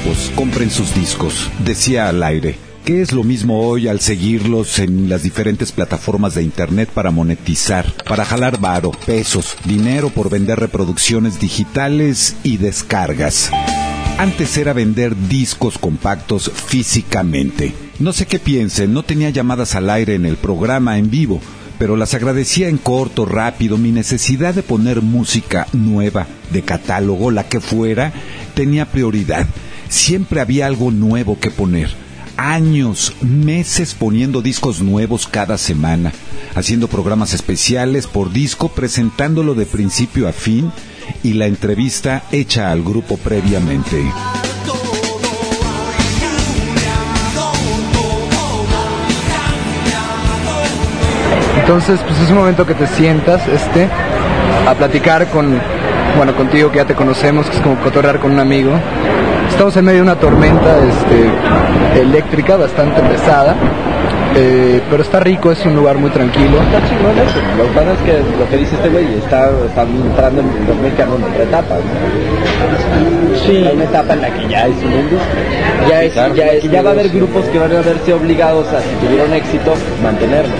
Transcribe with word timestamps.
grupos, 0.00 0.32
compren 0.34 0.70
sus 0.70 0.94
discos, 0.94 1.50
decía 1.64 2.08
al 2.08 2.22
aire. 2.22 2.56
¿Qué 2.84 3.02
es 3.02 3.12
lo 3.12 3.22
mismo 3.22 3.60
hoy 3.60 3.88
al 3.88 4.00
seguirlos 4.00 4.78
en 4.78 5.08
las 5.08 5.22
diferentes 5.22 5.70
plataformas 5.70 6.34
de 6.34 6.42
internet 6.42 6.88
para 6.92 7.10
monetizar, 7.10 7.92
para 8.08 8.24
jalar 8.24 8.58
varo, 8.58 8.90
pesos, 8.90 9.56
dinero 9.64 10.10
por 10.10 10.30
vender 10.30 10.58
reproducciones 10.58 11.38
digitales 11.38 12.36
y 12.42 12.56
descargas? 12.56 13.50
Antes 14.18 14.56
era 14.56 14.72
vender 14.72 15.14
discos 15.28 15.78
compactos 15.78 16.50
físicamente. 16.54 17.74
No 17.98 18.12
sé 18.12 18.26
qué 18.26 18.38
piensen, 18.38 18.92
no 18.92 19.02
tenía 19.02 19.30
llamadas 19.30 19.74
al 19.74 19.90
aire 19.90 20.14
en 20.14 20.26
el 20.26 20.36
programa 20.36 20.98
en 20.98 21.10
vivo, 21.10 21.40
pero 21.78 21.96
las 21.96 22.14
agradecía 22.14 22.68
en 22.68 22.78
corto, 22.78 23.24
rápido. 23.24 23.78
Mi 23.78 23.92
necesidad 23.92 24.54
de 24.54 24.62
poner 24.62 25.00
música 25.00 25.66
nueva, 25.72 26.26
de 26.50 26.62
catálogo, 26.62 27.30
la 27.30 27.48
que 27.48 27.60
fuera, 27.60 28.12
tenía 28.54 28.86
prioridad. 28.86 29.46
Siempre 29.90 30.40
había 30.40 30.66
algo 30.66 30.92
nuevo 30.92 31.38
que 31.40 31.50
poner 31.50 31.90
años, 32.36 33.12
meses 33.20 33.92
poniendo 33.92 34.40
discos 34.40 34.80
nuevos 34.80 35.26
cada 35.26 35.58
semana, 35.58 36.12
haciendo 36.54 36.86
programas 36.86 37.34
especiales 37.34 38.06
por 38.06 38.32
disco, 38.32 38.68
presentándolo 38.68 39.54
de 39.54 39.66
principio 39.66 40.28
a 40.28 40.32
fin 40.32 40.70
y 41.24 41.32
la 41.32 41.46
entrevista 41.46 42.22
hecha 42.30 42.70
al 42.70 42.84
grupo 42.84 43.16
previamente. 43.16 44.00
Entonces, 51.58 51.98
pues 52.06 52.20
es 52.20 52.30
un 52.30 52.36
momento 52.36 52.64
que 52.64 52.74
te 52.74 52.86
sientas, 52.86 53.46
este, 53.48 53.88
a 54.68 54.74
platicar 54.74 55.28
con, 55.30 55.60
bueno, 56.16 56.36
contigo 56.36 56.70
que 56.70 56.76
ya 56.76 56.86
te 56.86 56.94
conocemos, 56.94 57.50
que 57.50 57.56
es 57.56 57.62
como 57.62 57.78
cotorrear 57.80 58.20
con 58.20 58.30
un 58.30 58.38
amigo. 58.38 58.70
Estamos 59.60 59.76
en 59.76 59.84
medio 59.84 59.98
de 59.98 60.02
una 60.04 60.16
tormenta 60.18 60.74
este, 60.78 62.00
eléctrica 62.00 62.56
bastante 62.56 62.98
pesada, 63.02 63.54
eh, 64.34 64.80
pero 64.88 65.02
está 65.02 65.20
rico, 65.20 65.52
es 65.52 65.62
un 65.66 65.76
lugar 65.76 65.98
muy 65.98 66.08
tranquilo. 66.08 66.56
Está 66.62 66.78
chingón 66.88 67.12
eso. 67.18 67.38
Lo 67.58 67.64
que 67.64 67.70
pasa 67.78 67.92
es 67.92 67.98
que 67.98 68.12
lo 68.38 68.48
que 68.48 68.56
dice 68.56 68.74
este 68.76 68.88
güey 68.88 69.18
está, 69.18 69.50
está 69.66 69.82
entrando 69.82 70.40
en 70.40 70.66
los 70.66 70.76
mexicanos 70.78 71.18
en 71.18 71.24
otra 71.24 71.42
etapa. 71.44 71.74
¿no? 71.74 73.36
Sí. 73.46 73.56
Hay 73.66 73.74
una 73.74 73.84
etapa 73.84 74.14
en 74.14 74.22
la 74.22 74.30
que 74.34 74.48
ya 74.48 74.66
es 74.66 74.76
una 74.82 74.96
industria. 74.96 75.42
Ya, 75.90 76.02
es, 76.04 76.12
claro. 76.14 76.34
ya, 76.34 76.46
es- 76.46 76.62
ya 76.70 76.80
va 76.82 76.88
a 76.88 76.92
haber 76.94 77.10
grupos 77.10 77.44
que 77.44 77.58
van 77.58 77.72
a 77.76 77.82
verse 77.82 78.14
obligados 78.14 78.66
a, 78.68 78.80
si 78.80 79.06
tuvieron 79.06 79.30
éxito, 79.34 79.74
mantenerlo. 80.02 80.54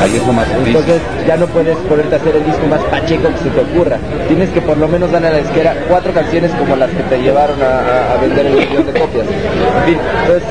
Ahí 0.00 0.16
es 0.16 0.26
lo 0.26 0.32
más 0.32 0.48
difícil. 0.48 0.68
Entonces 0.76 1.02
ya 1.26 1.36
no 1.36 1.46
puedes 1.48 1.76
ponerte 1.78 2.14
a 2.14 2.18
hacer 2.18 2.36
el 2.36 2.44
disco 2.46 2.66
más 2.68 2.80
pacheco 2.84 3.28
que 3.28 3.38
se 3.38 3.50
te 3.50 3.60
ocurra. 3.60 3.98
Tienes 4.28 4.48
que 4.50 4.60
por 4.62 4.78
lo 4.78 4.88
menos 4.88 5.10
darle 5.12 5.28
a 5.28 5.32
la 5.32 5.38
disquera 5.38 5.76
cuatro 5.88 6.12
canciones 6.14 6.50
como 6.52 6.74
las 6.76 6.90
que 6.90 7.02
te 7.02 7.18
llevaron 7.22 7.62
a, 7.62 7.66
a- 7.66 8.14
a 8.14 8.16
vender 8.16 8.46
el 8.46 8.54
millón 8.54 8.86
de 8.86 8.92
copias. 8.98 9.26
En 9.26 9.84
fin, 9.86 9.98
entonces 10.22 10.48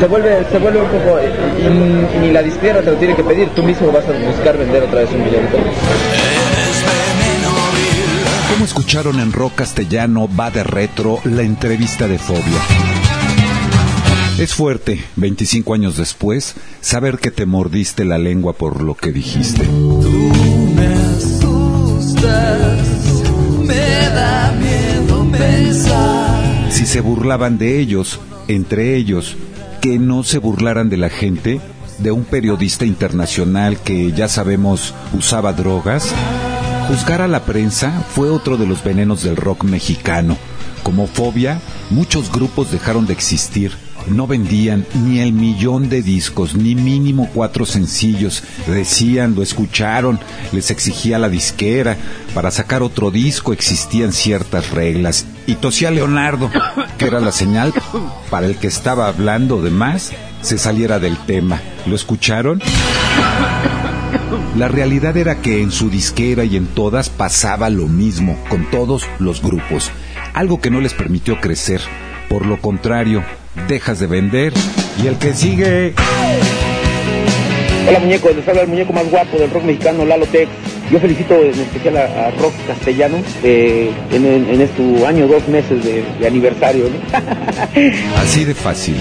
se 0.00 0.06
vuelve, 0.06 0.44
se 0.50 0.58
vuelve 0.58 0.80
un 0.80 0.88
poco... 0.88 1.18
Y, 1.20 2.16
y 2.16 2.18
ni 2.20 2.32
la 2.32 2.42
disquera 2.42 2.80
te 2.80 2.90
lo 2.90 2.96
tiene 2.96 3.14
que 3.14 3.22
pedir, 3.22 3.48
tú 3.50 3.62
mismo 3.62 3.92
vas 3.92 4.04
a 4.08 4.12
buscar 4.26 4.56
vender 4.58 4.82
otra 4.82 5.00
vez 5.00 5.10
un 5.12 5.24
millón 5.24 5.44
de 5.44 5.50
copias. 5.50 5.74
¿Cómo 8.52 8.64
escucharon 8.64 9.20
en 9.20 9.32
rock 9.32 9.54
castellano 9.56 10.28
va 10.38 10.50
de 10.50 10.64
retro 10.64 11.20
la 11.24 11.42
entrevista 11.42 12.08
de 12.08 12.18
Fobia? 12.18 12.60
Es 14.40 14.54
fuerte, 14.54 15.04
25 15.16 15.74
años 15.74 15.98
después, 15.98 16.54
saber 16.80 17.18
que 17.18 17.30
te 17.30 17.44
mordiste 17.44 18.06
la 18.06 18.16
lengua 18.16 18.54
por 18.54 18.82
lo 18.82 18.94
que 18.94 19.12
dijiste. 19.12 19.68
Si 26.70 26.86
se 26.86 27.00
burlaban 27.02 27.58
de 27.58 27.78
ellos, 27.78 28.18
entre 28.48 28.96
ellos, 28.96 29.36
que 29.82 29.98
no 29.98 30.24
se 30.24 30.38
burlaran 30.38 30.88
de 30.88 30.96
la 30.96 31.10
gente, 31.10 31.60
de 31.98 32.10
un 32.10 32.24
periodista 32.24 32.86
internacional 32.86 33.78
que 33.78 34.12
ya 34.12 34.26
sabemos 34.28 34.94
usaba 35.12 35.52
drogas, 35.52 36.14
Juzgar 36.90 37.22
a 37.22 37.28
la 37.28 37.44
prensa 37.44 38.04
fue 38.16 38.30
otro 38.30 38.56
de 38.56 38.66
los 38.66 38.82
venenos 38.82 39.22
del 39.22 39.36
rock 39.36 39.62
mexicano. 39.62 40.36
Como 40.82 41.06
fobia, 41.06 41.60
muchos 41.88 42.32
grupos 42.32 42.72
dejaron 42.72 43.06
de 43.06 43.12
existir. 43.12 43.70
No 44.06 44.26
vendían 44.26 44.86
ni 44.94 45.20
el 45.20 45.32
millón 45.32 45.88
de 45.88 46.02
discos, 46.02 46.54
ni 46.54 46.74
mínimo 46.74 47.30
cuatro 47.32 47.66
sencillos. 47.66 48.42
Decían, 48.66 49.34
lo 49.34 49.42
escucharon, 49.42 50.18
les 50.52 50.70
exigía 50.70 51.18
la 51.18 51.28
disquera. 51.28 51.96
Para 52.34 52.50
sacar 52.50 52.82
otro 52.82 53.10
disco 53.10 53.52
existían 53.52 54.12
ciertas 54.12 54.70
reglas. 54.70 55.26
Y 55.46 55.54
tosía 55.54 55.90
Leonardo, 55.90 56.50
que 56.98 57.06
era 57.06 57.20
la 57.20 57.32
señal 57.32 57.72
para 58.30 58.46
el 58.46 58.56
que 58.56 58.66
estaba 58.66 59.08
hablando 59.08 59.62
de 59.62 59.70
más, 59.70 60.12
se 60.42 60.58
saliera 60.58 60.98
del 60.98 61.16
tema. 61.18 61.60
¿Lo 61.86 61.94
escucharon? 61.94 62.62
La 64.56 64.68
realidad 64.68 65.16
era 65.16 65.40
que 65.40 65.62
en 65.62 65.70
su 65.70 65.90
disquera 65.90 66.44
y 66.44 66.56
en 66.56 66.66
todas 66.66 67.08
pasaba 67.08 67.70
lo 67.70 67.86
mismo, 67.86 68.36
con 68.48 68.68
todos 68.70 69.06
los 69.18 69.42
grupos, 69.42 69.90
algo 70.34 70.60
que 70.60 70.70
no 70.70 70.80
les 70.80 70.94
permitió 70.94 71.40
crecer. 71.40 71.80
Por 72.28 72.46
lo 72.46 72.60
contrario, 72.60 73.22
dejas 73.68 73.98
de 73.98 74.06
vender 74.06 74.52
y 75.02 75.06
el 75.06 75.16
que 75.18 75.34
sigue... 75.34 75.94
Hola 77.88 77.98
muñecos, 77.98 78.36
les 78.36 78.46
habla 78.46 78.62
el 78.62 78.68
muñeco 78.68 78.92
más 78.92 79.10
guapo 79.10 79.38
del 79.38 79.50
rock 79.50 79.64
mexicano, 79.64 80.04
Lalo 80.04 80.26
Tex. 80.26 80.50
Yo 80.92 81.00
felicito 81.00 81.34
en 81.34 81.58
especial 81.58 81.96
a, 81.96 82.26
a 82.26 82.30
Rock 82.32 82.52
Castellano 82.66 83.16
eh, 83.42 83.90
en, 84.12 84.26
en, 84.26 84.48
en 84.50 84.60
este 84.60 85.06
año, 85.06 85.26
dos 85.26 85.48
meses 85.48 85.82
de, 85.82 86.04
de 86.20 86.26
aniversario. 86.26 86.84
¿no? 86.90 87.18
Así 88.18 88.44
de 88.44 88.54
fácil. 88.54 88.96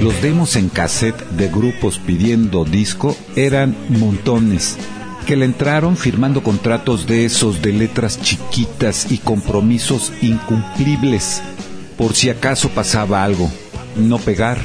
Los 0.00 0.20
demos 0.22 0.56
en 0.56 0.68
cassette 0.68 1.20
de 1.30 1.48
grupos 1.48 1.98
pidiendo 1.98 2.64
disco 2.64 3.16
eran 3.36 3.76
montones, 3.90 4.78
que 5.26 5.36
le 5.36 5.44
entraron 5.44 5.96
firmando 5.96 6.42
contratos 6.42 7.06
de 7.06 7.26
esos 7.26 7.62
de 7.62 7.72
letras 7.72 8.20
chiquitas 8.20 9.12
y 9.12 9.18
compromisos 9.18 10.12
incumplibles, 10.22 11.42
por 11.98 12.14
si 12.14 12.30
acaso 12.30 12.70
pasaba 12.70 13.22
algo. 13.22 13.50
No 13.96 14.18
pegar, 14.18 14.58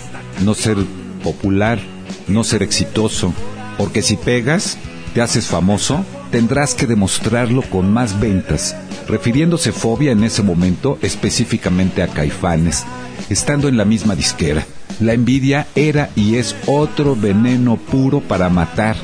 no 0.43 0.53
ser 0.53 0.77
popular, 1.23 1.79
no 2.27 2.43
ser 2.43 2.63
exitoso, 2.63 3.33
porque 3.77 4.01
si 4.01 4.17
pegas, 4.17 4.77
te 5.13 5.21
haces 5.21 5.47
famoso, 5.47 6.03
tendrás 6.31 6.73
que 6.75 6.87
demostrarlo 6.87 7.61
con 7.61 7.91
más 7.91 8.19
ventas, 8.19 8.75
refiriéndose 9.07 9.71
fobia 9.71 10.11
en 10.11 10.23
ese 10.23 10.43
momento 10.43 10.97
específicamente 11.01 12.03
a 12.03 12.07
Caifanes, 12.07 12.85
estando 13.29 13.67
en 13.67 13.77
la 13.77 13.85
misma 13.85 14.15
disquera. 14.15 14.65
La 14.99 15.13
envidia 15.13 15.67
era 15.75 16.09
y 16.15 16.35
es 16.35 16.55
otro 16.65 17.15
veneno 17.15 17.77
puro 17.77 18.19
para 18.19 18.49
matar, 18.49 18.97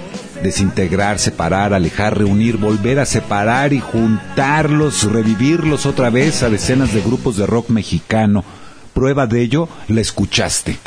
desintegrar, 0.44 1.20
separar, 1.20 1.74
alejar, 1.74 2.18
reunir, 2.18 2.58
volver 2.58 3.00
a 3.00 3.06
separar 3.06 3.74
y 3.74 3.80
juntarlos, 3.80 5.10
revivirlos 5.12 5.86
otra 5.86 6.10
vez 6.10 6.44
a 6.44 6.50
decenas 6.50 6.94
de 6.94 7.02
grupos 7.02 7.38
de 7.38 7.46
rock 7.46 7.70
mexicano. 7.70 8.44
Prueba 8.96 9.28
de 9.28 9.42
ello 9.42 9.68
la 9.90 10.00
escuchaste. 10.00 10.80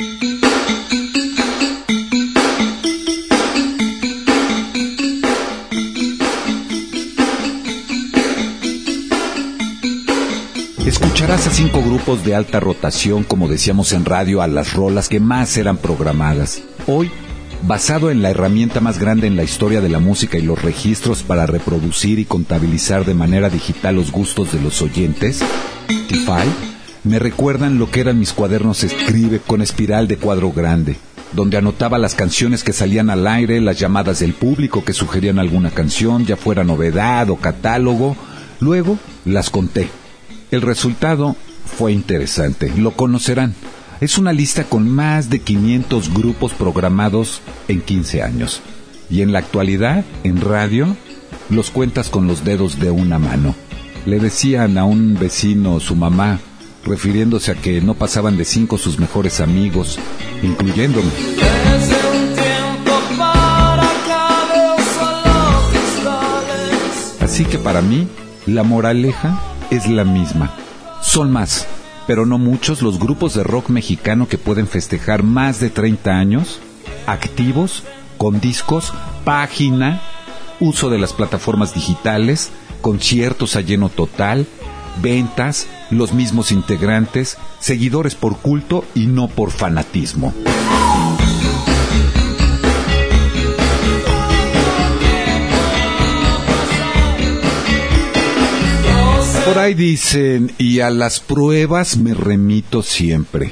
Escucharás 10.87 11.45
a 11.45 11.51
cinco 11.51 11.83
grupos 11.83 12.25
de 12.25 12.33
alta 12.33 12.59
rotación, 12.59 13.23
como 13.23 13.47
decíamos 13.47 13.93
en 13.93 14.05
radio, 14.05 14.41
a 14.41 14.47
las 14.47 14.73
rolas 14.73 15.07
que 15.07 15.19
más 15.19 15.55
eran 15.57 15.77
programadas. 15.77 16.63
Hoy, 16.87 17.11
basado 17.61 18.09
en 18.09 18.23
la 18.23 18.31
herramienta 18.31 18.79
más 18.79 18.97
grande 18.97 19.27
en 19.27 19.35
la 19.35 19.43
historia 19.43 19.81
de 19.81 19.89
la 19.89 19.99
música 19.99 20.39
y 20.39 20.41
los 20.41 20.59
registros 20.63 21.21
para 21.21 21.45
reproducir 21.45 22.17
y 22.17 22.25
contabilizar 22.25 23.05
de 23.05 23.13
manera 23.13 23.51
digital 23.51 23.97
los 23.97 24.11
gustos 24.11 24.51
de 24.51 24.59
los 24.59 24.81
oyentes, 24.81 25.43
Tify, 26.07 26.47
me 27.09 27.17
recuerdan 27.17 27.79
lo 27.79 27.89
que 27.89 28.01
eran 28.01 28.19
mis 28.19 28.33
cuadernos 28.33 28.83
escribe 28.83 29.39
con 29.39 29.63
espiral 29.63 30.07
de 30.07 30.17
cuadro 30.17 30.51
grande, 30.51 30.95
donde 31.33 31.57
anotaba 31.57 31.97
las 31.97 32.13
canciones 32.13 32.63
que 32.63 32.71
salían 32.71 33.09
al 33.09 33.25
aire, 33.25 33.59
las 33.61 33.79
llamadas 33.79 34.19
del 34.19 34.33
público 34.33 34.85
que 34.85 34.93
sugerían 34.93 35.39
alguna 35.39 35.71
canción, 35.71 36.27
ya 36.27 36.37
fuera 36.37 36.63
novedad 36.63 37.31
o 37.31 37.37
catálogo, 37.37 38.15
luego 38.59 38.99
las 39.25 39.49
conté. 39.49 39.89
El 40.51 40.61
resultado 40.61 41.35
fue 41.65 41.93
interesante, 41.93 42.71
lo 42.77 42.91
conocerán. 42.91 43.55
Es 44.01 44.19
una 44.19 44.31
lista 44.31 44.65
con 44.65 44.87
más 44.87 45.31
de 45.31 45.39
500 45.39 46.13
grupos 46.13 46.53
programados 46.53 47.41
en 47.67 47.81
15 47.81 48.21
años. 48.21 48.61
Y 49.09 49.23
en 49.23 49.31
la 49.31 49.39
actualidad, 49.39 50.05
en 50.23 50.41
radio, 50.41 50.95
los 51.49 51.71
cuentas 51.71 52.09
con 52.09 52.27
los 52.27 52.45
dedos 52.45 52.79
de 52.79 52.91
una 52.91 53.17
mano. 53.17 53.55
Le 54.05 54.19
decían 54.19 54.77
a 54.77 54.85
un 54.85 55.17
vecino 55.19 55.79
su 55.79 55.95
mamá, 55.95 56.39
refiriéndose 56.85 57.51
a 57.51 57.55
que 57.55 57.81
no 57.81 57.93
pasaban 57.93 58.37
de 58.37 58.45
cinco 58.45 58.77
sus 58.77 58.99
mejores 58.99 59.41
amigos, 59.41 59.99
incluyéndome. 60.41 61.09
Así 67.21 67.45
que 67.45 67.57
para 67.57 67.81
mí, 67.81 68.07
la 68.45 68.63
moraleja 68.63 69.39
es 69.69 69.87
la 69.87 70.03
misma. 70.03 70.51
Son 71.01 71.31
más, 71.31 71.67
pero 72.07 72.25
no 72.25 72.37
muchos 72.37 72.81
los 72.81 72.99
grupos 72.99 73.33
de 73.35 73.43
rock 73.43 73.69
mexicano 73.69 74.27
que 74.27 74.37
pueden 74.37 74.67
festejar 74.67 75.23
más 75.23 75.59
de 75.59 75.69
30 75.69 76.11
años, 76.11 76.59
activos, 77.05 77.83
con 78.17 78.41
discos, 78.41 78.93
página, 79.23 80.01
uso 80.59 80.89
de 80.89 80.97
las 80.97 81.13
plataformas 81.13 81.73
digitales, 81.73 82.49
conciertos 82.81 83.55
a 83.55 83.61
lleno 83.61 83.89
total, 83.89 84.47
ventas, 85.01 85.67
los 85.89 86.13
mismos 86.13 86.51
integrantes, 86.51 87.37
seguidores 87.59 88.15
por 88.15 88.37
culto 88.37 88.85
y 88.95 89.07
no 89.07 89.27
por 89.27 89.51
fanatismo. 89.51 90.33
Por 99.45 99.57
ahí 99.57 99.73
dicen, 99.73 100.51
y 100.59 100.81
a 100.81 100.91
las 100.91 101.19
pruebas 101.19 101.97
me 101.97 102.13
remito 102.13 102.83
siempre. 102.83 103.51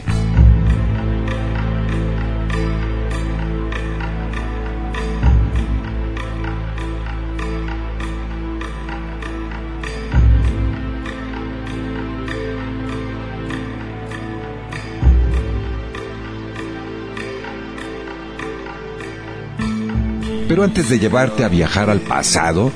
Pero 20.48 20.64
antes 20.64 20.90
de 20.90 20.98
llevarte 20.98 21.44
a 21.44 21.50
viajar 21.50 21.90
al 21.90 22.00
pasado, 22.00 22.72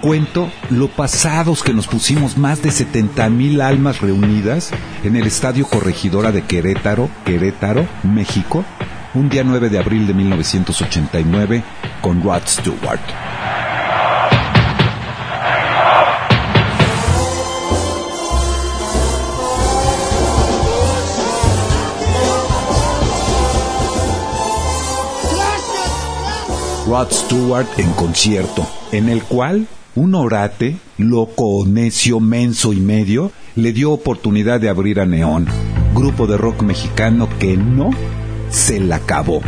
cuento 0.00 0.48
lo 0.70 0.88
pasados 0.88 1.64
que 1.64 1.72
nos 1.72 1.88
pusimos 1.88 2.38
más 2.38 2.62
de 2.62 2.70
70 2.70 3.28
mil 3.30 3.60
almas 3.60 4.00
reunidas 4.00 4.70
en 5.02 5.16
el 5.16 5.26
Estadio 5.26 5.66
Corregidora 5.66 6.30
de 6.30 6.42
Querétaro, 6.42 7.10
Querétaro, 7.24 7.84
México, 8.04 8.64
un 9.14 9.28
día 9.28 9.42
9 9.42 9.70
de 9.70 9.78
abril 9.78 10.06
de 10.06 10.14
1989 10.14 11.64
con 12.00 12.22
Rod 12.22 12.42
Stewart. 12.46 13.00
Rod 26.86 27.10
Stewart 27.10 27.66
en 27.78 27.90
concierto, 27.94 28.64
en 28.92 29.08
el 29.08 29.24
cual 29.24 29.66
un 29.96 30.14
orate, 30.14 30.76
loco, 30.98 31.64
necio, 31.66 32.20
menso 32.20 32.72
y 32.72 32.76
medio, 32.76 33.32
le 33.56 33.72
dio 33.72 33.90
oportunidad 33.90 34.60
de 34.60 34.68
abrir 34.68 35.00
a 35.00 35.06
Neón, 35.06 35.46
grupo 35.94 36.28
de 36.28 36.36
rock 36.36 36.62
mexicano 36.62 37.28
que 37.40 37.56
no 37.56 37.90
se 38.50 38.78
la 38.78 38.96
acabó. 38.96 39.40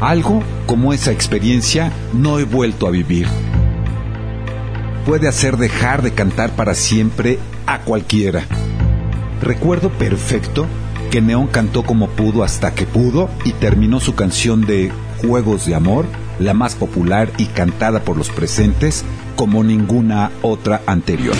Algo 0.00 0.40
como 0.66 0.92
esa 0.92 1.10
experiencia 1.10 1.92
no 2.12 2.38
he 2.38 2.44
vuelto 2.44 2.86
a 2.86 2.90
vivir. 2.90 3.26
Puede 5.04 5.26
hacer 5.26 5.56
dejar 5.56 6.02
de 6.02 6.12
cantar 6.12 6.50
para 6.54 6.76
siempre 6.76 7.40
a 7.66 7.80
cualquiera. 7.80 8.44
Recuerdo 9.42 9.90
perfecto 9.90 10.66
que 11.10 11.20
Neón 11.20 11.48
cantó 11.48 11.82
como 11.82 12.06
pudo 12.08 12.44
hasta 12.44 12.72
que 12.72 12.86
pudo 12.86 13.28
y 13.44 13.50
terminó 13.52 13.98
su 13.98 14.14
canción 14.14 14.60
de 14.64 14.92
Juegos 15.20 15.66
de 15.66 15.74
Amor, 15.74 16.06
la 16.38 16.54
más 16.54 16.74
popular 16.74 17.30
y 17.38 17.46
cantada 17.46 18.00
por 18.00 18.16
los 18.16 18.30
presentes 18.30 19.04
como 19.36 19.62
ninguna 19.62 20.30
otra 20.42 20.82
anterior. 20.86 21.36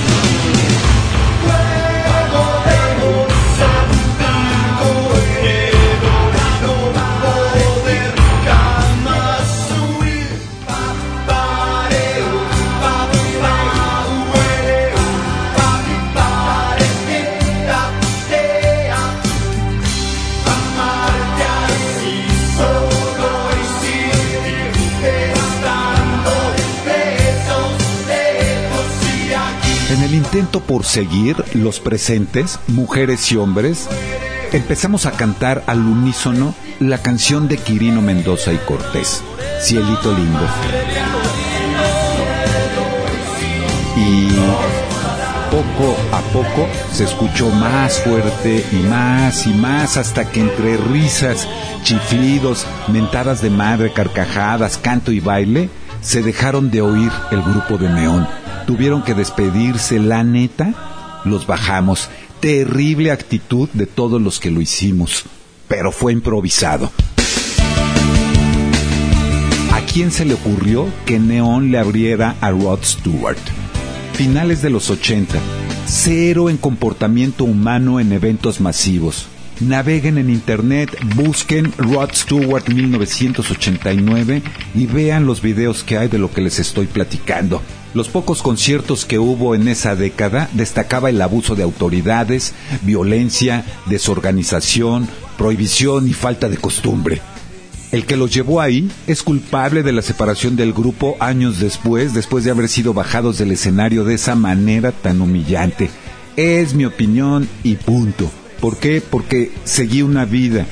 Por 30.78 30.86
seguir 30.86 31.34
los 31.54 31.80
presentes, 31.80 32.60
mujeres 32.68 33.32
y 33.32 33.36
hombres, 33.36 33.88
empezamos 34.52 35.06
a 35.06 35.10
cantar 35.10 35.64
al 35.66 35.80
unísono 35.80 36.54
la 36.78 37.02
canción 37.02 37.48
de 37.48 37.58
Quirino 37.58 38.00
Mendoza 38.00 38.52
y 38.52 38.58
Cortés, 38.58 39.24
Cielito 39.60 40.16
Lindo. 40.16 40.46
Y 43.96 44.28
poco 45.50 45.96
a 46.12 46.20
poco 46.32 46.68
se 46.92 47.02
escuchó 47.02 47.50
más 47.50 47.98
fuerte 47.98 48.64
y 48.70 48.76
más 48.76 49.48
y 49.48 49.54
más 49.54 49.96
hasta 49.96 50.30
que 50.30 50.38
entre 50.38 50.76
risas, 50.76 51.48
chiflidos, 51.82 52.68
mentadas 52.86 53.42
de 53.42 53.50
madre, 53.50 53.92
carcajadas, 53.92 54.78
canto 54.78 55.10
y 55.10 55.18
baile, 55.18 55.70
se 56.02 56.22
dejaron 56.22 56.70
de 56.70 56.82
oír 56.82 57.10
el 57.32 57.42
grupo 57.42 57.78
de 57.78 57.88
Neón 57.88 58.37
tuvieron 58.68 59.02
que 59.02 59.14
despedirse, 59.14 59.98
la 59.98 60.22
neta, 60.22 61.22
los 61.24 61.46
bajamos. 61.46 62.10
Terrible 62.40 63.10
actitud 63.10 63.66
de 63.72 63.86
todos 63.86 64.20
los 64.20 64.40
que 64.40 64.50
lo 64.50 64.60
hicimos, 64.60 65.24
pero 65.68 65.90
fue 65.90 66.12
improvisado. 66.12 66.92
¿A 69.72 69.80
quién 69.90 70.10
se 70.10 70.26
le 70.26 70.34
ocurrió 70.34 70.86
que 71.06 71.18
Neon 71.18 71.70
le 71.70 71.78
abriera 71.78 72.36
a 72.42 72.50
Rod 72.50 72.80
Stewart? 72.82 73.38
Finales 74.12 74.60
de 74.60 74.68
los 74.68 74.90
80, 74.90 75.38
cero 75.86 76.50
en 76.50 76.58
comportamiento 76.58 77.44
humano 77.44 78.00
en 78.00 78.12
eventos 78.12 78.60
masivos. 78.60 79.28
Naveguen 79.60 80.18
en 80.18 80.28
internet, 80.28 80.94
busquen 81.16 81.72
Rod 81.78 82.10
Stewart 82.12 82.68
1989 82.68 84.42
y 84.74 84.84
vean 84.84 85.24
los 85.24 85.40
videos 85.40 85.82
que 85.84 85.96
hay 85.96 86.08
de 86.08 86.18
lo 86.18 86.30
que 86.30 86.42
les 86.42 86.58
estoy 86.58 86.86
platicando. 86.86 87.62
Los 87.94 88.08
pocos 88.08 88.42
conciertos 88.42 89.06
que 89.06 89.18
hubo 89.18 89.54
en 89.54 89.66
esa 89.66 89.96
década 89.96 90.50
destacaba 90.52 91.08
el 91.08 91.20
abuso 91.22 91.54
de 91.54 91.62
autoridades, 91.62 92.52
violencia, 92.82 93.64
desorganización, 93.86 95.08
prohibición 95.38 96.06
y 96.06 96.12
falta 96.12 96.48
de 96.48 96.58
costumbre. 96.58 97.22
El 97.90 98.04
que 98.04 98.18
los 98.18 98.34
llevó 98.34 98.60
ahí 98.60 98.90
es 99.06 99.22
culpable 99.22 99.82
de 99.82 99.92
la 99.92 100.02
separación 100.02 100.56
del 100.56 100.74
grupo 100.74 101.16
años 101.20 101.58
después, 101.58 102.12
después 102.12 102.44
de 102.44 102.50
haber 102.50 102.68
sido 102.68 102.92
bajados 102.92 103.38
del 103.38 103.52
escenario 103.52 104.04
de 104.04 104.14
esa 104.14 104.34
manera 104.34 104.92
tan 104.92 105.22
humillante. 105.22 105.88
Es 106.36 106.74
mi 106.74 106.84
opinión 106.84 107.48
y 107.62 107.76
punto. 107.76 108.30
¿Por 108.60 108.76
qué? 108.76 109.00
Porque 109.00 109.50
seguí 109.64 110.02
una 110.02 110.26
vida, 110.26 110.66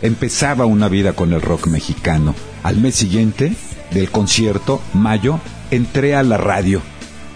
empezaba 0.00 0.64
una 0.64 0.88
vida 0.88 1.12
con 1.12 1.34
el 1.34 1.42
rock 1.42 1.66
mexicano. 1.66 2.34
Al 2.62 2.78
mes 2.78 2.94
siguiente 2.94 3.52
del 3.92 4.10
concierto, 4.10 4.80
mayo, 4.94 5.40
entré 5.74 6.14
a 6.14 6.22
la 6.22 6.36
radio 6.36 6.80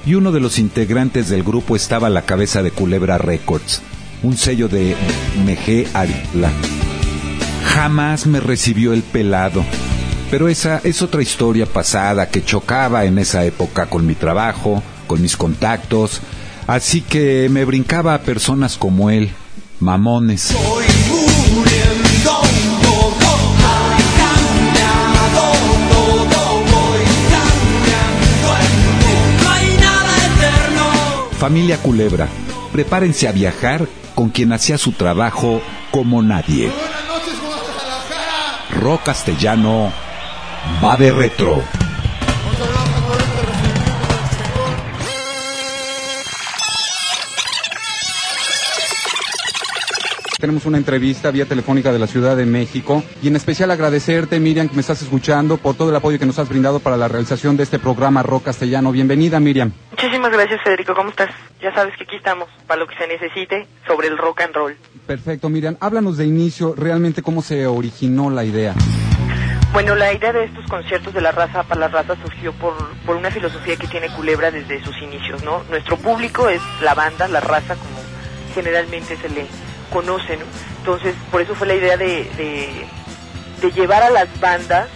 y 0.07 0.15
uno 0.15 0.33
de 0.33 0.41
los 0.41 0.59
integrantes 0.59 1.29
del 1.29 1.43
grupo 1.43 1.77
estaba 1.77 2.07
a 2.07 2.11
la 2.11 2.23
cabeza 2.23 2.63
de 2.63 2.71
Culebra 2.71 3.19
Records, 3.19 3.83
un 4.23 4.37
sello 4.37 4.69
de 4.69 4.97
Meje 5.45 5.87
Aripla. 5.93 6.51
Jamás 7.67 8.27
me 8.27 8.41
recibió 8.41 8.93
el 8.93 9.03
pelado, 9.03 9.65
pero 10.31 10.49
esa 10.49 10.81
es 10.85 11.03
otra 11.03 11.23
historia 11.23 11.67
pasada 11.67 12.29
que 12.29 12.45
chocaba 12.45 13.05
en 13.05 13.19
esa 13.19 13.45
época 13.45 13.87
con 13.87 14.07
mi 14.07 14.15
trabajo, 14.15 14.83
con 15.07 15.21
mis 15.21 15.37
contactos, 15.37 16.21
así 16.67 17.01
que 17.01 17.49
me 17.51 17.65
brincaba 17.65 18.15
a 18.15 18.23
personas 18.23 18.77
como 18.77 19.11
él, 19.11 19.31
mamones. 19.81 20.55
Familia 31.39 31.79
Culebra, 31.79 32.27
prepárense 32.73 33.29
a 33.29 33.33
viajar 33.33 33.87
con 34.17 34.31
quien 34.31 34.53
hacía 34.53 34.77
su 34.77 34.91
trabajo 34.91 35.63
como 35.93 36.21
nadie. 36.21 36.69
Rock 38.81 39.05
Castellano 39.05 39.93
va 40.85 40.97
de 40.97 41.13
retro. 41.13 41.63
Tenemos 50.39 50.67
una 50.67 50.79
entrevista 50.79 51.33
vía 51.33 51.47
telefónica 51.47 51.91
de 51.91 51.99
la 51.99 52.07
Ciudad 52.07 52.37
de 52.37 52.47
México 52.47 53.03
y 53.21 53.27
en 53.27 53.35
especial 53.35 53.73
agradecerte, 53.73 54.39
Miriam, 54.39 54.69
que 54.69 54.77
me 54.77 54.83
estás 54.83 55.03
escuchando 55.03 55.57
por 55.57 55.75
todo 55.75 55.91
el 55.91 55.97
apoyo 55.97 56.17
que 56.17 56.27
nos 56.27 56.39
has 56.39 56.49
brindado 56.49 56.79
para 56.79 56.97
la 56.97 57.09
realización 57.09 57.57
de 57.57 57.65
este 57.65 57.81
programa 57.81 58.23
Rock 58.23 58.45
Castellano. 58.45 58.93
Bienvenida, 58.93 59.41
Miriam. 59.41 59.73
Muchísimas 59.91 60.31
gracias, 60.31 60.63
Federico. 60.63 60.95
¿Cómo 60.95 61.11
estás? 61.11 61.31
Ya 61.61 61.75
sabes 61.75 61.97
que 61.97 62.05
aquí 62.05 62.15
estamos 62.15 62.49
para 62.69 62.79
lo 62.79 62.87
que 62.87 62.95
se 62.95 63.09
necesite 63.09 63.67
sobre 63.85 64.07
el 64.07 64.17
rock 64.17 64.43
and 64.43 64.55
roll. 64.55 64.77
Perfecto, 65.09 65.49
Miriam. 65.49 65.77
Háblanos 65.81 66.17
de 66.17 66.27
inicio, 66.27 66.73
realmente 66.77 67.21
cómo 67.21 67.43
se 67.43 67.67
originó 67.67 68.31
la 68.31 68.45
idea. 68.45 68.77
Bueno, 69.73 69.97
la 69.97 70.13
idea 70.13 70.33
de 70.33 70.45
estos 70.45 70.65
conciertos 70.67 71.13
de 71.15 71.21
la 71.21 71.33
raza 71.33 71.65
para 71.65 71.81
la 71.81 71.89
raza 71.89 72.15
surgió 72.23 72.53
por, 72.53 72.75
por 73.05 73.17
una 73.17 73.33
filosofía 73.33 73.75
que 73.75 73.89
tiene 73.89 74.09
Culebra 74.11 74.53
desde 74.53 74.85
sus 74.85 74.97
inicios, 75.03 75.43
¿no? 75.43 75.65
Nuestro 75.69 75.97
público 75.97 76.49
es 76.49 76.63
la 76.81 76.95
banda, 76.95 77.27
la 77.27 77.41
raza, 77.41 77.75
como 77.75 77.99
generalmente 78.55 79.17
se 79.17 79.29
le 79.31 79.45
conoce, 79.91 80.37
¿no? 80.37 80.45
Entonces, 80.79 81.15
por 81.31 81.41
eso 81.41 81.55
fue 81.55 81.67
la 81.67 81.75
idea 81.75 81.97
de, 81.97 82.87
de, 83.61 83.71
llevar 83.73 84.03
a 84.03 84.11
las 84.11 84.29
bandas 84.41 84.89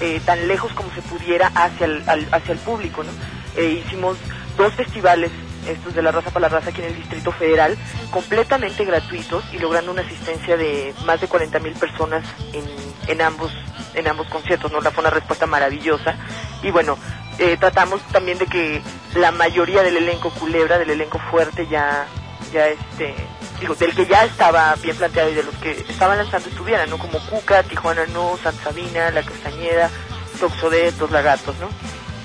eh, 0.00 0.20
tan 0.24 0.46
lejos 0.48 0.72
como 0.72 0.92
se 0.92 1.02
pudiera 1.02 1.50
hacia 1.54 1.86
el, 1.86 2.02
hacia 2.06 2.52
el 2.52 2.58
público, 2.58 3.02
¿no? 3.02 3.10
Eh, 3.56 3.82
hicimos 3.84 4.18
dos 4.56 4.72
festivales 4.74 5.30
estos 5.66 5.94
de 5.94 6.02
la 6.02 6.10
raza 6.10 6.30
para 6.30 6.48
la 6.48 6.58
raza 6.58 6.70
aquí 6.70 6.80
en 6.80 6.88
el 6.88 6.96
Distrito 6.96 7.30
Federal, 7.32 7.76
completamente 8.10 8.84
gratuitos 8.84 9.44
y 9.52 9.58
logrando 9.58 9.92
una 9.92 10.02
asistencia 10.02 10.56
de 10.56 10.92
más 11.06 11.20
de 11.20 11.28
40 11.28 11.58
mil 11.60 11.72
personas 11.74 12.24
en, 12.52 12.64
en 13.06 13.22
ambos 13.22 13.52
en 13.94 14.08
ambos 14.08 14.26
conciertos, 14.28 14.72
¿no? 14.72 14.80
La 14.80 14.90
fue 14.90 15.02
una 15.02 15.10
respuesta 15.10 15.46
maravillosa. 15.46 16.16
Y 16.62 16.70
bueno, 16.70 16.96
eh, 17.38 17.56
tratamos 17.58 18.00
también 18.12 18.38
de 18.38 18.46
que 18.46 18.82
la 19.14 19.32
mayoría 19.32 19.82
del 19.82 19.96
elenco 19.96 20.30
culebra, 20.30 20.78
del 20.78 20.90
elenco 20.90 21.18
fuerte, 21.30 21.66
ya, 21.68 22.06
ya 22.52 22.68
este, 22.68 23.14
digo, 23.62 23.74
del 23.76 23.94
que 23.94 24.06
ya 24.06 24.24
estaba 24.24 24.74
bien 24.76 24.96
planteado 24.96 25.30
y 25.30 25.34
de 25.34 25.42
los 25.44 25.54
que 25.56 25.72
estaban 25.88 26.18
lanzando 26.18 26.48
estuvieran, 26.48 26.90
¿no? 26.90 26.98
Como 26.98 27.18
Cuca, 27.26 27.62
Tijuana 27.62 28.06
No, 28.06 28.36
Santa 28.42 28.64
Sabina, 28.64 29.10
La 29.10 29.22
Castañeda, 29.22 29.90
Toxodet, 30.38 30.98
Los 30.98 31.10
Lagartos, 31.10 31.56
¿no? 31.58 31.68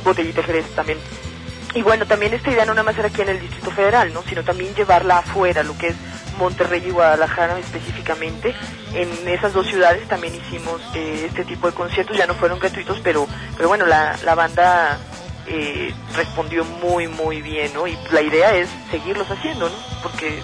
Botellita 0.04 0.44
Jerez 0.44 0.66
también. 0.76 0.98
Y 1.74 1.82
bueno, 1.84 2.06
también 2.06 2.34
esta 2.34 2.50
idea 2.52 2.66
no 2.66 2.74
nada 2.74 2.84
más 2.84 2.98
era 2.98 3.10
aquí 3.10 3.22
en 3.22 3.30
el 3.30 3.40
Distrito 3.40 3.72
Federal, 3.72 4.12
¿no? 4.14 4.24
Sino 4.24 4.44
también 4.44 4.74
llevarla 4.74 5.20
afuera, 5.20 5.62
lo 5.64 5.78
que 5.78 5.88
es 5.88 5.96
Monterrey 6.40 6.84
y 6.86 6.92
Guadalajara 6.92 7.60
específicamente. 7.60 8.56
En 8.94 9.28
esas 9.28 9.54
dos 9.54 9.68
ciudades 9.68 10.08
también 10.08 10.34
hicimos 10.34 10.82
eh, 10.96 11.26
este 11.28 11.46
tipo 11.46 11.68
de 11.68 11.74
conciertos, 11.74 12.18
ya 12.18 12.26
no 12.26 12.34
fueron 12.34 12.60
gratuitos, 12.60 13.00
pero, 13.04 13.28
pero 13.56 13.68
bueno, 13.68 13.86
la, 13.86 14.18
la 14.24 14.34
banda 14.34 14.98
eh, 15.46 15.94
respondió 16.16 16.66
muy, 16.66 17.08
muy 17.08 17.42
bien, 17.42 17.74
¿no? 17.74 17.86
Y 17.88 17.98
la 18.12 18.22
idea 18.22 18.56
es 18.56 18.70
seguirlos 18.90 19.30
haciendo, 19.30 19.70
¿no? 19.70 19.76
Porque, 20.02 20.42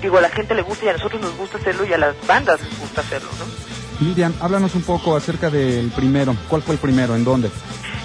digo, 0.00 0.18
a 0.18 0.20
la 0.20 0.30
gente 0.30 0.54
le 0.54 0.62
gusta 0.62 0.86
y 0.86 0.88
a 0.88 0.92
nosotros 0.94 1.20
nos 1.20 1.36
gusta 1.36 1.58
hacerlo 1.58 1.84
y 1.84 1.92
a 1.92 1.98
las 1.98 2.14
bandas 2.26 2.60
les 2.60 2.78
gusta 2.78 3.00
hacerlo, 3.00 3.28
¿no? 3.38 4.06
Miriam, 4.06 4.34
háblanos 4.40 4.74
un 4.74 4.82
poco 4.82 5.14
acerca 5.14 5.50
del 5.50 5.90
primero. 5.90 6.34
¿Cuál 6.48 6.62
fue 6.62 6.74
el 6.74 6.80
primero? 6.80 7.14
¿En 7.14 7.24
dónde? 7.24 7.50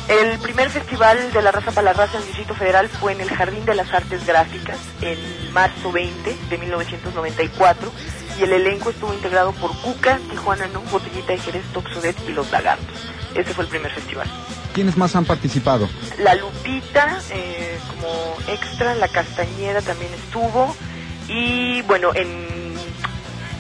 El 0.07 0.37
primer 0.39 0.69
festival 0.69 1.17
de 1.33 1.41
la 1.41 1.51
raza 1.51 1.71
para 1.71 1.85
la 1.85 1.93
raza 1.93 2.17
en 2.17 2.21
el 2.21 2.27
Distrito 2.27 2.53
Federal 2.53 2.89
fue 2.89 3.13
en 3.13 3.21
el 3.21 3.29
Jardín 3.29 3.65
de 3.65 3.73
las 3.73 3.91
Artes 3.91 4.25
Gráficas 4.25 4.77
en 5.01 5.17
marzo 5.51 5.91
20 5.91 6.37
de 6.49 6.57
1994 6.57 7.91
y 8.39 8.43
el 8.43 8.53
elenco 8.53 8.91
estuvo 8.91 9.13
integrado 9.13 9.51
por 9.53 9.75
Cuca, 9.81 10.19
Tijuana 10.29 10.67
No, 10.67 10.81
Botellita 10.91 11.31
de 11.31 11.39
Jerez, 11.39 11.63
Toxodet 11.73 12.15
y 12.27 12.33
Los 12.33 12.51
Lagartos. 12.51 13.07
Ese 13.33 13.53
fue 13.53 13.63
el 13.63 13.69
primer 13.69 13.91
festival. 13.91 14.27
¿Quiénes 14.73 14.95
más 14.95 15.15
han 15.15 15.25
participado? 15.25 15.89
La 16.19 16.35
Lupita, 16.35 17.19
eh, 17.31 17.79
como 17.87 18.35
extra, 18.47 18.93
la 18.95 19.07
Castañeda 19.07 19.81
también 19.81 20.13
estuvo 20.13 20.75
y 21.27 21.81
bueno, 21.83 22.11
en 22.13 22.75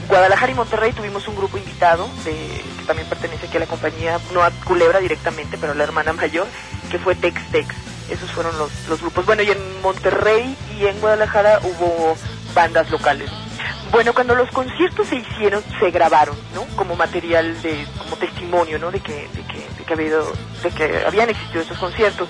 Guadalajara 0.07 0.51
y 0.51 0.55
Monterrey 0.55 0.91
tuvimos 0.93 1.27
un 1.27 1.35
grupo 1.35 1.57
invitado 1.57 2.07
de, 2.23 2.31
que 2.79 2.85
también 2.85 3.07
pertenece 3.09 3.47
aquí 3.47 3.57
a 3.57 3.61
la 3.61 3.65
compañía, 3.65 4.19
no 4.33 4.43
a 4.43 4.51
Culebra 4.51 4.99
directamente, 4.99 5.57
pero 5.57 5.73
a 5.73 5.75
la 5.75 5.83
hermana 5.83 6.13
mayor, 6.13 6.47
que 6.91 6.99
fue 6.99 7.15
Tex 7.15 7.41
Tex. 7.51 7.75
Esos 8.09 8.31
fueron 8.31 8.55
los, 8.59 8.71
los 8.87 9.01
grupos. 9.01 9.25
Bueno, 9.25 9.41
y 9.41 9.49
en 9.49 9.81
Monterrey 9.81 10.55
y 10.77 10.85
en 10.85 10.99
Guadalajara 10.99 11.59
hubo 11.63 12.15
bandas 12.53 12.89
locales. 12.91 13.31
Bueno, 13.91 14.13
cuando 14.13 14.35
los 14.35 14.49
conciertos 14.51 15.07
se 15.07 15.15
hicieron, 15.15 15.63
se 15.79 15.89
grabaron, 15.89 16.35
¿no? 16.53 16.65
Como 16.75 16.95
material 16.95 17.61
de, 17.61 17.87
como 17.97 18.15
testimonio, 18.17 18.77
¿no? 18.77 18.91
De 18.91 18.99
que, 18.99 19.27
de 19.33 19.41
que, 19.47 19.67
de 19.77 19.83
que, 19.85 19.93
había, 19.93 20.17
de 20.63 20.71
que 20.75 21.05
habían 21.05 21.29
existido 21.29 21.61
estos 21.61 21.77
conciertos. 21.77 22.29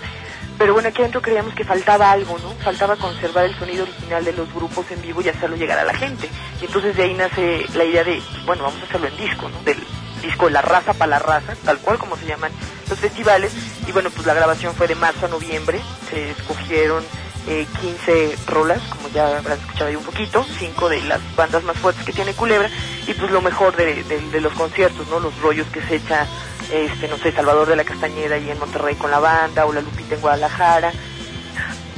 Pero 0.58 0.74
bueno, 0.74 0.88
aquí 0.88 1.02
adentro 1.02 1.22
creíamos 1.22 1.54
que 1.54 1.66
faltaba 1.66 2.12
algo, 2.12 2.38
¿no? 2.40 2.52
Faltaba 2.64 2.96
conservar 2.96 3.46
el 3.46 3.56
sonido 3.56 3.84
original 3.84 4.24
de 4.24 4.34
los 4.34 4.54
grupos 4.54 4.90
en 4.92 5.02
vivo 5.02 5.22
y 5.22 5.30
hacerlo 5.30 5.58
llegar 5.58 5.80
a 5.80 5.84
la 5.84 5.94
gente. 5.94 6.30
Y 6.62 6.66
entonces 6.66 6.96
de 6.96 7.04
ahí 7.04 7.14
nace 7.14 7.66
la 7.74 7.84
idea 7.84 8.04
de, 8.04 8.22
bueno, 8.46 8.64
vamos 8.64 8.82
a 8.82 8.86
hacerlo 8.86 9.08
en 9.08 9.18
disco, 9.18 9.50
¿no? 9.50 9.62
Del 9.64 9.78
disco 10.22 10.50
La 10.50 10.62
Raza 10.62 10.94
para 10.94 11.12
la 11.12 11.20
Raza, 11.20 11.56
tal 11.66 11.80
cual 11.80 11.98
como 11.98 12.16
se 12.16 12.26
llaman 12.26 12.52
los 12.90 13.00
festivales. 13.00 13.54
Y 13.86 13.92
bueno, 13.92 14.10
pues 14.12 14.26
la 14.26 14.34
grabación 14.34 14.74
fue 14.76 14.88
de 14.88 14.96
marzo 14.96 15.26
a 15.26 15.30
noviembre. 15.30 15.82
Se 16.10 16.32
escogieron 16.32 17.04
eh, 17.48 17.68
15 17.82 18.38
rolas, 18.48 18.82
como 18.84 19.10
ya 19.10 19.38
habrán 19.38 19.60
escuchado 19.60 19.88
ahí 19.90 19.96
un 19.98 20.06
poquito, 20.06 20.46
cinco 20.58 20.88
de 20.88 21.02
las 21.02 21.20
bandas 21.36 21.64
más 21.64 21.78
fuertes 21.78 22.06
que 22.06 22.14
tiene 22.14 22.34
Culebra. 22.34 22.70
Y 23.08 23.14
pues 23.14 23.30
lo 23.30 23.42
mejor 23.42 23.76
de, 23.76 24.04
de, 24.04 24.22
de 24.22 24.42
los 24.42 24.54
conciertos, 24.54 25.06
¿no? 25.10 25.20
Los 25.20 25.38
rollos 25.42 25.68
que 25.68 25.82
se 25.82 25.98
echa 25.98 26.26
este, 26.72 27.08
no 27.08 27.18
sé, 27.18 27.32
Salvador 27.32 27.68
de 27.68 27.76
la 27.76 27.84
Castañeda 27.84 28.38
y 28.38 28.50
en 28.50 28.60
Monterrey 28.60 28.96
con 28.96 29.12
la 29.12 29.20
banda, 29.20 29.66
o 29.66 29.74
la 29.74 29.82
Lupita 29.82 30.16
en 30.16 30.22
Guadalajara. 30.22 30.92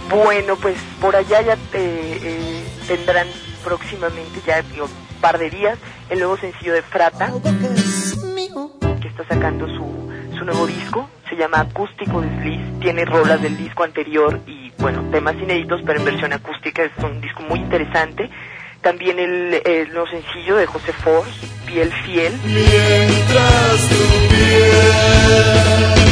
Bueno, 0.10 0.56
pues 0.56 0.78
por 1.02 1.16
allá 1.16 1.42
ya 1.42 1.58
eh, 1.74 2.64
tendrán 2.88 3.28
próximamente, 3.64 4.40
ya 4.46 4.62
digo, 4.62 4.86
un 4.86 5.22
par 5.22 5.38
de 5.38 5.50
días, 5.50 5.78
el 6.10 6.20
nuevo 6.20 6.38
sencillo 6.38 6.74
de 6.74 6.82
Frata, 6.82 7.34
que 9.02 9.08
está 9.08 9.26
sacando 9.28 9.68
su, 9.68 10.12
su 10.38 10.46
nuevo 10.46 10.66
disco, 10.66 11.10
se 11.30 11.36
llama 11.36 11.60
Acústico 11.60 12.22
Desliz, 12.22 12.62
tiene 12.80 13.04
rolas 13.04 13.42
del 13.42 13.58
disco 13.58 13.84
anterior 13.84 14.40
y, 14.48 14.72
bueno, 14.78 15.04
temas 15.12 15.36
inéditos, 15.36 15.82
pero 15.86 16.00
en 16.00 16.06
versión 16.06 16.32
acústica, 16.32 16.84
es 16.84 16.92
un 17.04 17.20
disco 17.20 17.44
muy 17.44 17.60
interesante. 17.60 18.30
También 18.82 19.20
el, 19.20 19.62
el 19.66 19.90
nuevo 19.92 20.08
sencillo 20.08 20.56
de 20.56 20.68
José 20.68 20.94
Forge, 20.94 21.48
Piel 21.66 21.92
Fiel. 21.92 22.32
Mientras 22.46 23.90
piel 24.48 26.08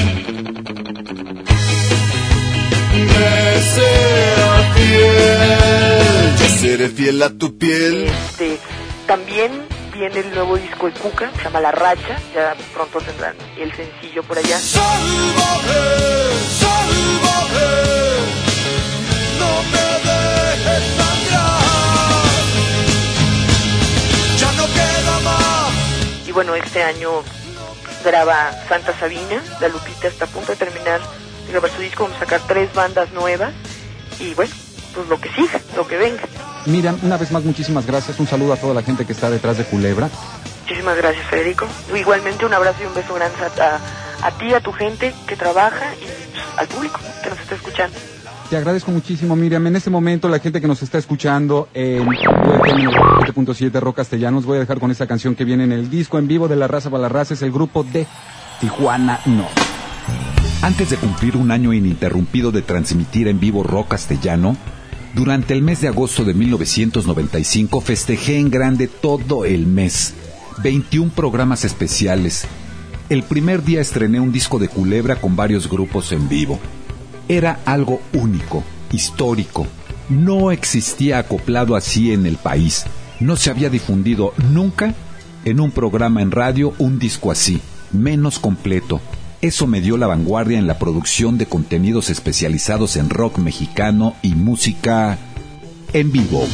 me 3.06 3.62
sea 3.62 4.74
fiel, 4.76 6.36
yo 6.40 6.48
seré 6.60 6.90
fiel 6.90 7.24
a 7.24 7.30
tu 7.30 7.58
piel. 7.58 8.06
Este, 8.06 8.58
también 9.08 9.52
viene 9.94 10.20
el 10.20 10.34
nuevo 10.34 10.58
disco 10.58 10.88
de 10.88 10.94
Cuca, 10.94 11.32
se 11.38 11.44
llama 11.44 11.62
La 11.62 11.72
Racha, 11.72 12.20
ya 12.34 12.56
pronto 12.74 13.00
tendrán 13.00 13.36
el 13.58 13.74
sencillo 13.74 14.24
por 14.24 14.38
allá. 14.38 14.58
Salvaje, 14.60 15.84
salvaje, 16.60 17.72
no 19.40 19.52
me 19.72 19.88
dejes 20.08 20.84
sangrar, 20.98 22.44
ya 24.38 24.52
no 24.54 24.66
queda 24.74 25.20
más. 25.24 26.28
Y 26.28 26.32
bueno, 26.32 26.56
este 26.56 26.84
año 26.84 27.24
graba 28.06 28.52
Santa 28.70 28.98
Sabina, 28.98 29.44
la 29.60 29.68
Lupita 29.68 30.08
está 30.08 30.26
a 30.26 30.28
punto 30.28 30.52
de 30.52 30.58
terminar 30.58 31.02
de 31.46 31.52
grabar 31.52 31.72
su 31.72 31.82
disco, 31.82 32.04
vamos 32.04 32.18
a 32.18 32.22
sacar 32.22 32.42
tres 32.48 32.74
bandas 32.74 33.12
nuevas 33.12 33.52
y 34.20 34.34
bueno, 34.36 34.54
pues 34.94 35.08
lo 35.10 35.20
que 35.20 35.30
siga, 35.30 35.60
lo 35.76 35.86
que 35.88 35.98
venga. 35.98 36.24
Miriam, 36.66 36.98
una 37.04 37.18
vez 37.18 37.32
más, 37.32 37.44
muchísimas 37.44 37.86
gracias. 37.86 38.20
Un 38.20 38.28
saludo 38.28 38.54
a 38.54 38.58
toda 38.58 38.74
la 38.74 38.82
gente 38.82 39.06
que 39.06 39.12
está 39.12 39.30
detrás 39.30 39.58
de 39.58 39.66
Culebra. 39.66 40.10
Muchísimas 40.62 40.98
gracias, 40.98 41.26
Federico. 41.28 41.68
Igualmente 41.94 42.46
un 42.46 42.54
abrazo 42.54 42.82
y 42.82 42.86
un 42.86 42.94
beso 42.94 43.14
grande 43.14 43.38
a, 43.60 43.76
a, 44.24 44.28
a 44.28 44.32
ti, 44.38 44.54
a 44.54 44.62
tu 44.62 44.72
gente 44.72 45.14
que 45.28 45.36
trabaja 45.36 45.94
y 45.96 46.06
pues, 46.06 46.46
al 46.58 46.68
público 46.68 47.00
que 47.22 47.30
nos 47.30 47.40
está 47.40 47.56
escuchando. 47.56 47.98
Te 48.50 48.58
agradezco 48.58 48.92
muchísimo, 48.92 49.36
Miriam. 49.36 49.66
En 49.66 49.76
este 49.76 49.90
momento, 49.90 50.30
la 50.30 50.38
gente 50.38 50.62
que 50.62 50.68
nos 50.68 50.84
está 50.84 51.00
escuchando 51.00 51.68
en 51.74 52.08
UFM 52.08 52.86
7.7 52.92 53.80
Rock 53.80 53.96
Castellanos, 53.96 54.46
voy 54.46 54.58
a 54.58 54.60
dejar 54.60 54.80
con 54.80 54.92
esta 54.92 55.08
canción 55.08 55.34
que 55.34 55.46
viene 55.46 55.64
en 55.64 55.72
el 55.72 55.90
disco 55.90 56.20
en 56.20 56.28
vivo 56.28 56.48
de 56.48 56.56
La 56.56 56.68
Raza 56.68 56.92
para 56.92 57.02
la 57.02 57.10
Raza, 57.10 57.34
es 57.34 57.42
el 57.42 57.52
grupo 57.52 57.84
de 57.84 58.06
Tijuana 58.62 59.20
No. 59.26 59.48
Antes 60.62 60.92
de 60.92 60.98
cumplir 60.98 61.38
un 61.38 61.50
año 61.50 61.74
ininterrumpido 61.74 62.52
de 62.52 62.62
transmitir 62.62 63.28
en 63.28 63.40
vivo 63.40 63.64
rock 63.64 63.90
castellano, 63.90 64.56
durante 65.16 65.54
el 65.56 65.64
mes 65.64 65.82
de 65.82 65.88
agosto 65.88 66.24
de 66.24 66.36
1995 66.36 67.82
festejé 67.82 68.38
en 68.38 68.52
grande 68.52 68.88
todo 68.88 69.46
el 69.46 69.66
mes. 69.66 70.14
21 70.62 71.12
programas 71.16 71.66
especiales. 71.66 72.46
El 73.10 73.24
primer 73.24 73.64
día 73.64 73.82
estrené 73.82 74.20
un 74.20 74.32
disco 74.32 74.60
de 74.60 74.68
culebra 74.68 75.16
con 75.16 75.36
varios 75.36 75.68
grupos 75.68 76.12
en 76.12 76.30
vivo. 76.30 76.60
Era 77.28 77.60
algo 77.66 78.02
único, 78.14 78.64
histórico. 78.92 79.66
No 80.10 80.52
existía 80.52 81.20
acoplado 81.20 81.76
así 81.76 82.12
en 82.12 82.26
el 82.26 82.38
país. 82.38 82.86
No 83.20 83.36
se 83.36 83.50
había 83.50 83.70
difundido 83.70 84.34
nunca 84.52 84.94
en 85.46 85.60
un 85.60 85.72
programa 85.72 86.22
en 86.22 86.32
radio 86.32 86.74
un 86.78 87.00
disco 87.00 87.32
así, 87.32 87.62
menos 87.92 88.40
completo. 88.40 89.02
Eso 89.42 89.68
me 89.68 89.82
dio 89.82 89.98
la 89.98 90.08
vanguardia 90.08 90.58
en 90.58 90.68
la 90.68 90.80
producción 90.80 91.38
de 91.38 91.46
contenidos 91.46 92.10
especializados 92.10 92.96
en 92.98 93.10
rock 93.10 93.38
mexicano 93.38 94.16
y 94.22 94.36
música 94.36 95.18
en 95.94 96.12
vivo. 96.12 96.48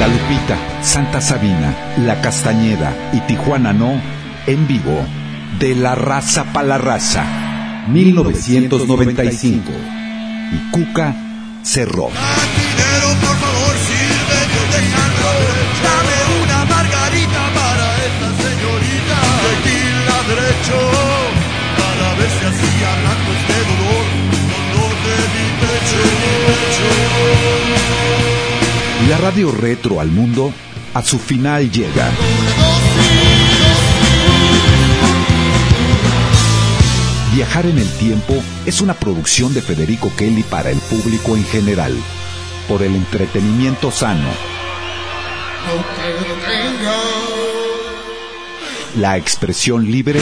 La 0.00 0.08
Lupita, 0.08 0.56
Santa 0.80 1.20
Sabina, 1.20 1.76
La 1.98 2.22
Castañeda 2.22 3.10
y 3.12 3.20
Tijuana 3.20 3.74
No, 3.74 4.00
en 4.46 4.66
vivo, 4.66 5.06
de 5.58 5.74
la 5.74 5.94
raza 5.94 6.54
pa' 6.54 6.62
la 6.62 6.78
raza, 6.78 7.84
1995. 7.88 9.70
Y 10.52 10.70
Cuca 10.70 11.14
cerró. 11.62 12.08
Dame 15.84 16.18
una 16.44 16.64
margarita 16.64 17.42
para 17.54 17.86
esta 18.06 18.28
señorita. 18.42 19.18
Derecho, 20.28 20.99
La 29.10 29.18
radio 29.18 29.50
retro 29.50 30.00
al 30.00 30.06
mundo 30.06 30.52
a 30.94 31.02
su 31.02 31.18
final 31.18 31.68
llega. 31.72 32.08
Viajar 37.34 37.66
en 37.66 37.78
el 37.78 37.90
tiempo 37.94 38.40
es 38.66 38.80
una 38.80 38.94
producción 38.94 39.52
de 39.52 39.62
Federico 39.62 40.12
Kelly 40.16 40.44
para 40.44 40.70
el 40.70 40.78
público 40.78 41.34
en 41.34 41.44
general, 41.46 41.92
por 42.68 42.84
el 42.84 42.94
entretenimiento 42.94 43.90
sano. 43.90 44.28
La 48.96 49.16
expresión 49.16 49.90
libre 49.90 50.20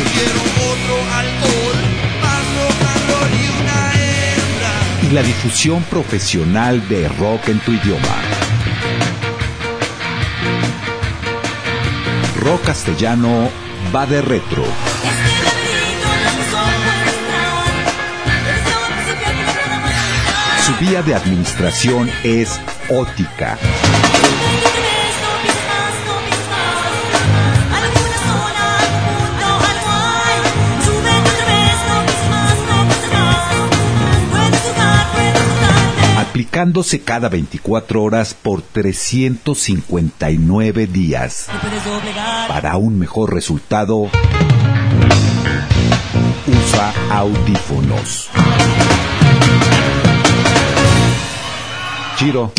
y 5.03 5.13
la 5.13 5.23
difusión 5.23 5.83
profesional 5.91 6.89
de 6.89 7.07
rock 7.11 7.49
en 7.49 7.59
tu 7.61 7.73
idioma. 7.73 8.39
Castellano 12.57 13.51
va 13.95 14.07
de 14.07 14.23
retro. 14.23 14.65
Su 20.65 20.75
vía 20.85 21.03
de 21.03 21.15
administración 21.15 22.11
es 22.25 22.59
ótica. 22.89 23.59
Jugarte. 36.39 36.39
aplicándose 36.39 37.01
cada 37.01 37.29
24 37.29 38.01
horas 38.01 38.33
por 38.33 38.63
359 38.63 40.87
días. 40.87 41.49
Para 42.47 42.77
un 42.77 42.97
mejor 42.97 43.35
resultado, 43.35 44.09
usa 46.47 46.95
audífonos. 47.11 48.31
Chiro. 52.17 52.53